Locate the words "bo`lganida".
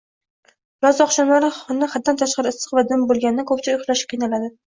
3.13-3.45